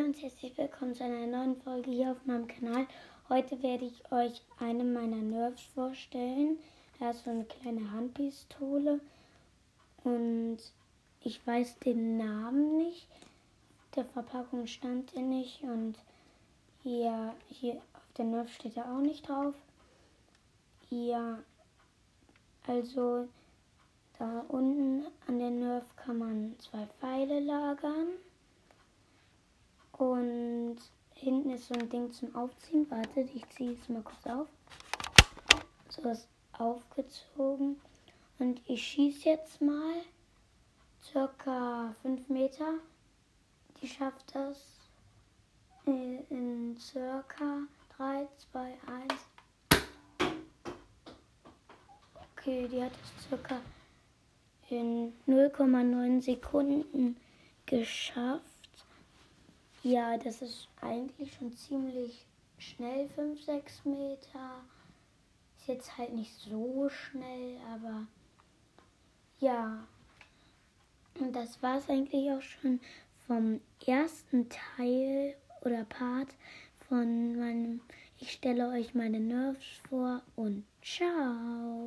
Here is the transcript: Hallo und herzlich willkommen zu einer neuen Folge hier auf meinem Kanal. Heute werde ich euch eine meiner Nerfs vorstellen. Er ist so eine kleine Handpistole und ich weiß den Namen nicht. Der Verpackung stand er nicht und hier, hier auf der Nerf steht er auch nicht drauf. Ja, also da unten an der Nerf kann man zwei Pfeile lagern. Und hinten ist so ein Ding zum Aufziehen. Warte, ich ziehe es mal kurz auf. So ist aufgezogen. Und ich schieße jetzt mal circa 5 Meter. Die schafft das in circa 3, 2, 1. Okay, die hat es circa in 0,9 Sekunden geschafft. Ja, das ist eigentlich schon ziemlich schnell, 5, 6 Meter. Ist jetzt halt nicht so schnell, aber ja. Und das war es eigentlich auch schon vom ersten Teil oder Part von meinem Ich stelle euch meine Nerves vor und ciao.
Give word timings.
Hallo 0.00 0.08
und 0.08 0.22
herzlich 0.22 0.56
willkommen 0.56 0.94
zu 0.94 1.04
einer 1.04 1.26
neuen 1.26 1.60
Folge 1.60 1.90
hier 1.90 2.12
auf 2.12 2.24
meinem 2.24 2.46
Kanal. 2.46 2.86
Heute 3.28 3.62
werde 3.62 3.84
ich 3.84 4.10
euch 4.10 4.40
eine 4.58 4.82
meiner 4.82 5.16
Nerfs 5.16 5.60
vorstellen. 5.74 6.58
Er 6.98 7.10
ist 7.10 7.24
so 7.24 7.30
eine 7.30 7.44
kleine 7.44 7.90
Handpistole 7.90 9.00
und 10.02 10.56
ich 11.22 11.46
weiß 11.46 11.80
den 11.80 12.16
Namen 12.16 12.78
nicht. 12.78 13.08
Der 13.94 14.06
Verpackung 14.06 14.66
stand 14.66 15.14
er 15.14 15.22
nicht 15.22 15.62
und 15.64 15.96
hier, 16.82 17.34
hier 17.48 17.74
auf 17.74 18.12
der 18.16 18.24
Nerf 18.24 18.50
steht 18.54 18.78
er 18.78 18.90
auch 18.90 19.02
nicht 19.02 19.28
drauf. 19.28 19.54
Ja, 20.88 21.40
also 22.66 23.28
da 24.18 24.44
unten 24.48 25.04
an 25.26 25.38
der 25.38 25.50
Nerf 25.50 25.84
kann 25.96 26.18
man 26.18 26.56
zwei 26.58 26.86
Pfeile 27.00 27.40
lagern. 27.40 28.08
Und 30.00 30.78
hinten 31.12 31.50
ist 31.50 31.68
so 31.68 31.74
ein 31.74 31.90
Ding 31.90 32.10
zum 32.10 32.34
Aufziehen. 32.34 32.90
Warte, 32.90 33.20
ich 33.20 33.46
ziehe 33.50 33.72
es 33.72 33.86
mal 33.90 34.00
kurz 34.00 34.26
auf. 34.26 34.48
So 35.90 36.08
ist 36.08 36.26
aufgezogen. 36.54 37.78
Und 38.38 38.62
ich 38.66 38.82
schieße 38.82 39.28
jetzt 39.28 39.60
mal 39.60 39.96
circa 41.02 41.94
5 42.00 42.30
Meter. 42.30 42.78
Die 43.82 43.88
schafft 43.88 44.34
das 44.34 44.56
in 45.84 46.78
circa 46.78 47.64
3, 47.98 48.26
2, 48.52 48.78
1. 48.86 50.32
Okay, 52.32 52.68
die 52.68 52.82
hat 52.82 52.92
es 52.92 53.28
circa 53.28 53.60
in 54.70 55.12
0,9 55.28 56.22
Sekunden 56.22 57.18
geschafft. 57.66 58.49
Ja, 59.82 60.18
das 60.18 60.42
ist 60.42 60.68
eigentlich 60.82 61.32
schon 61.32 61.56
ziemlich 61.56 62.26
schnell, 62.58 63.08
5, 63.08 63.42
6 63.42 63.84
Meter. 63.86 64.60
Ist 65.58 65.68
jetzt 65.68 65.96
halt 65.96 66.12
nicht 66.12 66.34
so 66.34 66.90
schnell, 66.90 67.56
aber 67.72 68.06
ja. 69.38 69.82
Und 71.18 71.34
das 71.34 71.62
war 71.62 71.78
es 71.78 71.88
eigentlich 71.88 72.30
auch 72.30 72.42
schon 72.42 72.78
vom 73.26 73.62
ersten 73.86 74.50
Teil 74.50 75.34
oder 75.62 75.84
Part 75.84 76.28
von 76.86 77.38
meinem 77.38 77.80
Ich 78.18 78.32
stelle 78.32 78.68
euch 78.68 78.94
meine 78.94 79.18
Nerves 79.18 79.80
vor 79.88 80.20
und 80.36 80.66
ciao. 80.82 81.79